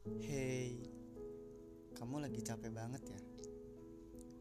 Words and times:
Hey, 0.00 0.80
kamu 1.92 2.24
lagi 2.24 2.40
capek 2.40 2.72
banget 2.72 3.04
ya? 3.04 3.20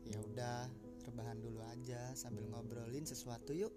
Ya 0.08 0.18
udah, 0.24 0.72
rebahan 1.04 1.44
dulu 1.44 1.60
aja 1.68 2.16
sambil 2.16 2.48
ngobrolin 2.48 3.04
sesuatu 3.04 3.52
yuk. 3.52 3.76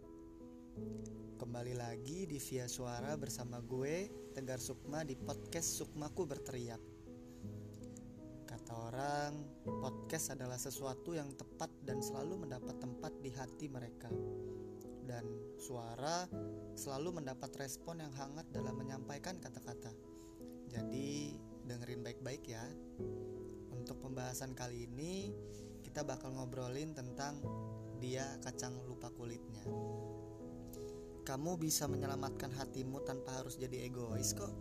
Kembali 1.42 1.74
lagi 1.74 2.30
di 2.30 2.38
Via 2.38 2.70
Suara 2.70 3.18
bersama 3.18 3.58
gue, 3.58 4.06
Tegar 4.30 4.62
Sukma 4.62 5.02
di 5.02 5.18
podcast 5.18 5.74
Sukmaku 5.74 6.22
Berteriak. 6.22 6.78
Kata 8.46 8.72
orang, 8.78 9.42
podcast 9.66 10.38
adalah 10.38 10.62
sesuatu 10.62 11.18
yang 11.18 11.34
tepat 11.34 11.82
dan 11.82 11.98
selalu 11.98 12.46
mendapat 12.46 12.78
tempat 12.78 13.10
di 13.18 13.34
hati 13.34 13.66
mereka. 13.66 14.06
Dan 15.02 15.26
suara 15.58 16.30
selalu 16.78 17.18
mendapat 17.18 17.50
respon 17.58 18.06
yang 18.06 18.14
hangat 18.14 18.46
dalam 18.54 18.78
menyampaikan 18.78 19.42
kata-kata. 19.42 20.12
Jadi 20.72 21.21
baik-baik 22.22 22.54
ya. 22.54 22.62
Untuk 23.74 23.98
pembahasan 23.98 24.54
kali 24.54 24.86
ini 24.86 25.34
kita 25.82 26.06
bakal 26.06 26.30
ngobrolin 26.30 26.94
tentang 26.94 27.42
dia 27.98 28.22
kacang 28.46 28.78
lupa 28.86 29.10
kulitnya. 29.10 29.66
Kamu 31.26 31.58
bisa 31.58 31.90
menyelamatkan 31.90 32.54
hatimu 32.54 33.02
tanpa 33.02 33.42
harus 33.42 33.58
jadi 33.58 33.90
egois 33.90 34.38
kok. 34.38 34.54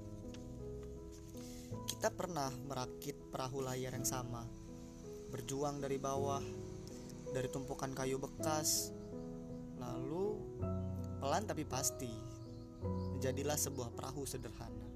Kita 1.86 2.10
pernah 2.10 2.50
merakit 2.66 3.30
perahu 3.30 3.62
layar 3.62 3.94
yang 3.94 4.10
sama, 4.10 4.42
berjuang 5.30 5.78
dari 5.86 6.02
bawah, 6.02 6.42
dari 7.30 7.46
tumpukan 7.46 7.94
kayu 7.94 8.18
bekas, 8.18 8.90
lalu 9.78 10.34
pelan 11.22 11.46
tapi 11.46 11.62
pasti, 11.70 12.10
jadilah 13.22 13.54
sebuah 13.54 13.94
perahu 13.94 14.26
sederhana. 14.26 14.90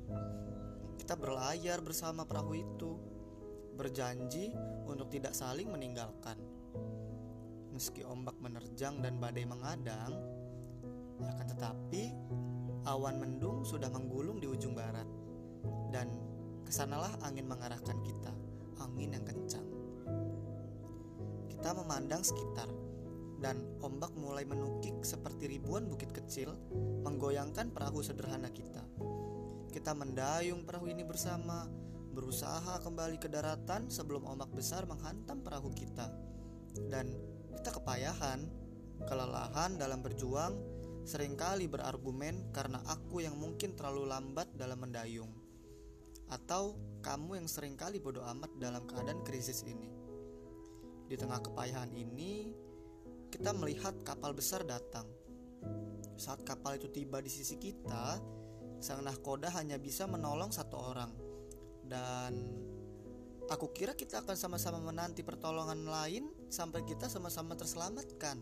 Kita 1.05 1.21
berlayar 1.21 1.85
bersama 1.85 2.25
perahu 2.25 2.57
itu, 2.57 2.97
berjanji 3.77 4.49
untuk 4.89 5.05
tidak 5.13 5.37
saling 5.37 5.69
meninggalkan. 5.69 6.33
Meski 7.69 8.01
ombak 8.01 8.33
menerjang 8.41 9.05
dan 9.05 9.21
badai 9.21 9.45
mengadang, 9.45 10.17
akan 11.21 11.45
tetapi 11.45 12.09
awan 12.89 13.21
mendung 13.21 13.61
sudah 13.61 13.85
menggulung 13.93 14.41
di 14.41 14.49
ujung 14.49 14.73
barat, 14.73 15.05
dan 15.93 16.09
ke 16.65 16.73
sanalah 16.73 17.13
angin 17.21 17.45
mengarahkan 17.45 18.01
kita, 18.01 18.33
angin 18.81 19.13
yang 19.13 19.25
kencang. 19.29 19.67
Kita 21.53 21.69
memandang 21.85 22.25
sekitar, 22.25 22.73
dan 23.45 23.61
ombak 23.85 24.09
mulai 24.17 24.41
menukik 24.41 25.05
seperti 25.05 25.53
ribuan 25.53 25.85
bukit 25.85 26.09
kecil 26.09 26.57
menggoyangkan 27.05 27.69
perahu 27.69 28.01
sederhana 28.01 28.49
kita. 28.49 28.81
Kita 29.75 29.91
mendayung 29.91 30.63
perahu 30.63 30.87
ini 30.87 31.03
bersama, 31.03 31.67
berusaha 32.15 32.79
kembali 32.79 33.19
ke 33.19 33.27
daratan 33.27 33.91
sebelum 33.91 34.23
ombak 34.23 34.47
besar 34.55 34.87
menghantam 34.87 35.43
perahu 35.43 35.67
kita. 35.75 36.15
Dan 36.87 37.11
kita 37.59 37.75
kepayahan, 37.75 38.47
kelelahan 39.03 39.75
dalam 39.75 39.99
berjuang, 39.99 40.55
sering 41.03 41.35
kali 41.35 41.67
berargumen 41.67 42.55
karena 42.55 42.79
aku 42.87 43.19
yang 43.19 43.35
mungkin 43.35 43.75
terlalu 43.75 44.07
lambat 44.07 44.47
dalam 44.55 44.79
mendayung. 44.79 45.35
Atau 46.31 46.79
kamu 47.03 47.43
yang 47.43 47.47
sering 47.51 47.75
kali 47.75 47.99
bodoh 47.99 48.23
amat 48.31 48.55
dalam 48.55 48.87
keadaan 48.87 49.27
krisis 49.27 49.67
ini. 49.67 49.91
Di 51.11 51.19
tengah 51.19 51.43
kepayahan 51.43 51.91
ini, 51.91 52.47
kita 53.27 53.51
melihat 53.51 53.91
kapal 54.07 54.31
besar 54.31 54.63
datang. 54.63 55.03
Saat 56.15 56.47
kapal 56.47 56.79
itu 56.79 56.87
tiba 56.87 57.19
di 57.19 57.27
sisi 57.27 57.59
kita, 57.59 58.23
sang 58.85 59.01
nahkoda 59.01 59.49
hanya 59.57 59.81
bisa 59.81 60.05
menolong 60.05 60.53
satu 60.53 60.77
orang 60.77 61.09
dan 61.89 62.37
aku 63.49 63.73
kira 63.73 63.97
kita 63.97 64.21
akan 64.21 64.37
sama-sama 64.37 64.77
menanti 64.77 65.25
pertolongan 65.25 65.89
lain 65.89 66.29
sampai 66.53 66.85
kita 66.85 67.09
sama-sama 67.09 67.57
terselamatkan. 67.57 68.37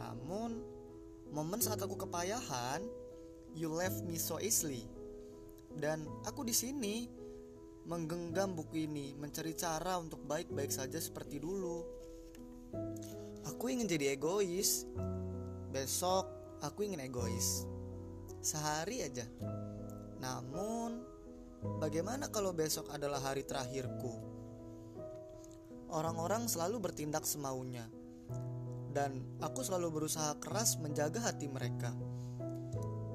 Namun, 0.00 0.64
momen 1.28 1.60
saat 1.60 1.76
aku 1.84 2.00
kepayahan, 2.08 2.80
you 3.52 3.68
left 3.68 4.00
me 4.08 4.16
so 4.16 4.40
easily. 4.40 4.88
Dan 5.76 6.08
aku 6.24 6.48
di 6.48 6.56
sini 6.56 7.04
menggenggam 7.84 8.56
buku 8.56 8.88
ini, 8.88 9.12
mencari 9.12 9.52
cara 9.52 10.00
untuk 10.00 10.24
baik-baik 10.24 10.72
saja 10.72 10.96
seperti 10.96 11.36
dulu. 11.36 11.84
Aku 13.44 13.68
ingin 13.68 13.88
jadi 13.88 14.16
egois. 14.16 14.88
Besok 15.68 16.24
aku 16.64 16.88
ingin 16.88 17.04
egois 17.04 17.68
sehari 18.38 19.02
aja. 19.02 19.26
Namun, 20.18 21.02
bagaimana 21.82 22.30
kalau 22.30 22.54
besok 22.54 22.90
adalah 22.90 23.22
hari 23.22 23.46
terakhirku? 23.46 24.10
Orang-orang 25.88 26.46
selalu 26.46 26.84
bertindak 26.84 27.24
semaunya, 27.24 27.88
dan 28.92 29.24
aku 29.40 29.64
selalu 29.64 30.02
berusaha 30.02 30.36
keras 30.36 30.76
menjaga 30.76 31.32
hati 31.32 31.48
mereka. 31.48 31.96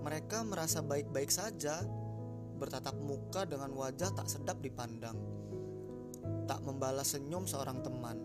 Mereka 0.03 0.41
merasa 0.43 0.81
baik-baik 0.81 1.29
saja, 1.29 1.85
bertatap 2.57 2.97
muka 2.97 3.45
dengan 3.45 3.71
wajah 3.77 4.11
tak 4.11 4.25
sedap 4.25 4.59
dipandang, 4.59 5.15
tak 6.49 6.59
membalas 6.65 7.13
senyum 7.13 7.45
seorang 7.45 7.85
teman, 7.85 8.17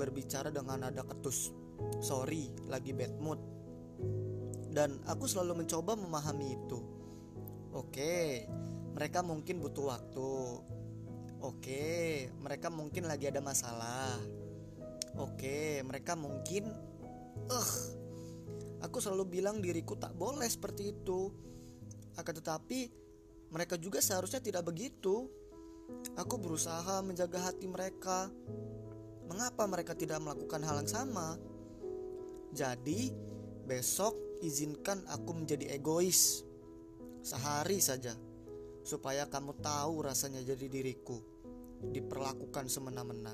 berbicara 0.00 0.48
dengan 0.48 0.88
nada 0.88 1.04
ketus. 1.04 1.52
Sorry, 2.00 2.48
lagi 2.66 2.96
bad 2.96 3.20
mood 3.20 3.53
dan 4.74 4.98
aku 5.06 5.30
selalu 5.30 5.64
mencoba 5.64 5.94
memahami 5.94 6.58
itu. 6.58 6.80
Oke, 7.74 8.46
mereka 8.94 9.22
mungkin 9.22 9.62
butuh 9.62 9.94
waktu. 9.94 10.32
Oke, 11.44 11.84
mereka 12.40 12.70
mungkin 12.70 13.06
lagi 13.06 13.30
ada 13.30 13.38
masalah. 13.38 14.18
Oke, 15.14 15.82
mereka 15.86 16.18
mungkin 16.18 16.70
eh 17.50 17.72
aku 18.82 18.98
selalu 18.98 19.40
bilang 19.40 19.62
diriku 19.62 19.94
tak 19.94 20.14
boleh 20.14 20.46
seperti 20.46 20.90
itu. 20.90 21.30
Akan 22.18 22.34
tetapi 22.34 22.90
mereka 23.54 23.78
juga 23.78 24.02
seharusnya 24.02 24.42
tidak 24.42 24.66
begitu. 24.66 25.30
Aku 26.18 26.40
berusaha 26.40 26.98
menjaga 27.04 27.50
hati 27.50 27.70
mereka. 27.70 28.26
Mengapa 29.30 29.66
mereka 29.70 29.94
tidak 29.94 30.18
melakukan 30.20 30.62
hal 30.66 30.82
yang 30.82 30.90
sama? 30.90 31.38
Jadi, 32.54 33.10
besok 33.64 34.12
izinkan 34.44 35.00
aku 35.08 35.32
menjadi 35.32 35.74
egois. 35.80 36.44
Sehari 37.24 37.80
saja 37.80 38.12
supaya 38.84 39.24
kamu 39.32 39.56
tahu 39.64 40.04
rasanya 40.04 40.44
jadi 40.44 40.68
diriku. 40.68 41.16
Diperlakukan 41.84 42.68
semena-mena. 42.68 43.32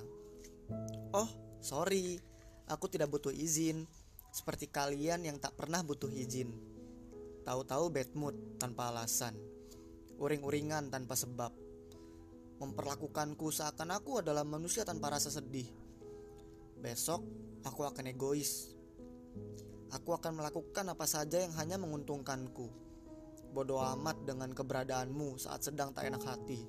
Oh, 1.11 1.27
sorry, 1.59 2.23
aku 2.71 2.87
tidak 2.87 3.11
butuh 3.11 3.35
izin. 3.35 3.87
Seperti 4.31 4.71
kalian 4.71 5.27
yang 5.27 5.43
tak 5.43 5.59
pernah 5.59 5.83
butuh 5.83 6.07
izin. 6.07 6.55
Tahu-tahu 7.43 7.91
bad 7.91 8.15
mood 8.15 8.37
tanpa 8.63 8.95
alasan, 8.95 9.35
uring-uringan 10.23 10.87
tanpa 10.87 11.19
sebab, 11.19 11.51
memperlakukanku 12.63 13.51
seakan 13.51 13.99
aku 13.99 14.23
adalah 14.23 14.47
manusia 14.47 14.87
tanpa 14.87 15.11
rasa 15.11 15.35
sedih. 15.35 15.67
Besok 16.79 17.27
aku 17.67 17.83
akan 17.83 18.07
egois 18.15 18.79
Aku 19.91 20.15
akan 20.15 20.39
melakukan 20.39 20.87
apa 20.87 21.03
saja 21.07 21.43
yang 21.43 21.51
hanya 21.59 21.75
menguntungkanku. 21.75 22.71
Bodoh 23.51 23.83
amat 23.99 24.23
dengan 24.23 24.55
keberadaanmu 24.55 25.35
saat 25.35 25.67
sedang 25.67 25.91
tak 25.91 26.07
enak 26.07 26.23
hati. 26.23 26.63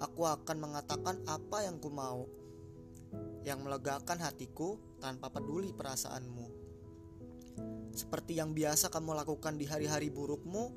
Aku 0.00 0.24
akan 0.24 0.56
mengatakan 0.60 1.20
apa 1.28 1.64
yang 1.64 1.76
ku 1.76 1.92
mau, 1.92 2.24
yang 3.44 3.60
melegakan 3.60 4.20
hatiku 4.20 4.80
tanpa 5.00 5.28
peduli 5.28 5.76
perasaanmu. 5.76 6.46
Seperti 7.96 8.36
yang 8.36 8.52
biasa 8.52 8.92
kamu 8.92 9.16
lakukan 9.16 9.56
di 9.56 9.64
hari-hari 9.64 10.12
burukmu, 10.12 10.72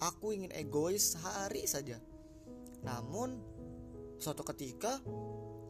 aku 0.00 0.36
ingin 0.36 0.52
egois 0.52 1.16
sehari 1.16 1.68
saja. 1.68 2.00
Namun, 2.84 3.40
suatu 4.16 4.44
ketika 4.44 5.00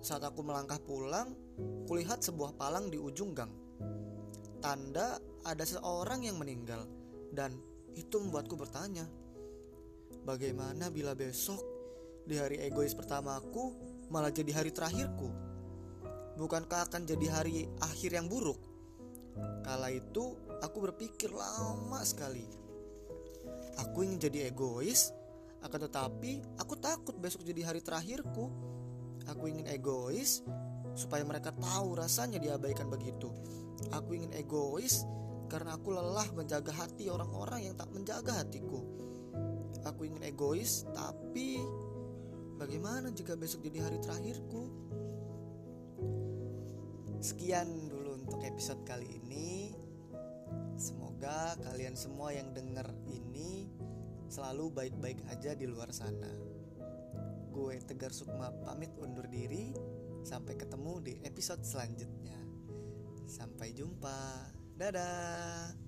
saat 0.03 0.23
aku 0.23 0.47
melangkah 0.47 0.79
pulang, 0.79 1.35
kulihat 1.91 2.23
sebuah 2.23 2.55
palang 2.55 2.91
di 2.91 2.99
ujung 2.99 3.35
gang. 3.35 3.51
Tanda 4.61 5.21
ada 5.47 5.65
seorang 5.65 6.27
yang 6.27 6.41
meninggal 6.41 6.85
dan 7.31 7.55
itu 7.97 8.21
membuatku 8.21 8.57
bertanya, 8.59 9.07
bagaimana 10.27 10.93
bila 10.93 11.17
besok 11.17 11.63
di 12.27 12.37
hari 12.37 12.61
egois 12.61 12.93
pertamaku 12.93 13.73
malah 14.11 14.35
jadi 14.35 14.53
hari 14.53 14.75
terakhirku? 14.75 15.29
Bukankah 16.37 16.93
akan 16.93 17.09
jadi 17.09 17.27
hari 17.33 17.65
akhir 17.81 18.13
yang 18.13 18.29
buruk? 18.29 18.61
Kala 19.65 19.89
itu 19.89 20.37
aku 20.61 20.79
berpikir 20.89 21.33
lama 21.33 22.01
sekali. 22.05 22.45
Aku 23.81 24.05
ingin 24.05 24.21
jadi 24.29 24.53
egois, 24.53 25.13
akan 25.65 25.89
tetapi 25.89 26.61
aku 26.61 26.77
takut 26.77 27.17
besok 27.17 27.45
jadi 27.45 27.73
hari 27.73 27.81
terakhirku. 27.81 28.53
Aku 29.27 29.49
ingin 29.49 29.67
egois 29.67 30.45
supaya 30.97 31.23
mereka 31.23 31.53
tahu 31.53 31.95
rasanya 31.95 32.41
diabaikan 32.41 32.89
begitu. 32.89 33.29
Aku 33.93 34.17
ingin 34.17 34.33
egois 34.33 35.05
karena 35.47 35.77
aku 35.77 35.95
lelah 35.95 36.27
menjaga 36.35 36.73
hati 36.75 37.13
orang-orang 37.13 37.71
yang 37.71 37.75
tak 37.77 37.93
menjaga 37.93 38.43
hatiku. 38.43 38.83
Aku 39.87 40.03
ingin 40.03 40.25
egois, 40.27 40.83
tapi 40.91 41.63
bagaimana? 42.59 43.15
Jika 43.15 43.39
besok 43.39 43.63
jadi 43.71 43.87
hari 43.87 44.03
terakhirku? 44.03 44.63
Sekian 47.23 47.69
dulu 47.87 48.19
untuk 48.19 48.43
episode 48.43 48.83
kali 48.83 49.07
ini. 49.23 49.71
Semoga 50.75 51.55
kalian 51.63 51.95
semua 51.95 52.35
yang 52.35 52.51
denger 52.51 52.91
ini 53.09 53.71
selalu 54.27 54.75
baik-baik 54.75 55.23
aja 55.31 55.55
di 55.55 55.71
luar 55.71 55.95
sana. 55.95 56.29
Gue 57.55 57.79
Tegar 57.81 58.11
Sukma 58.13 58.51
pamit 58.67 58.93
undur 58.99 59.25
diri. 59.31 59.73
Sampai 60.27 60.59
ketemu 60.59 60.99
di 61.07 61.15
episode 61.23 61.63
selanjutnya. 61.63 62.35
Sampai 63.31 63.71
jumpa. 63.71 64.51
Dadah. 64.75 65.86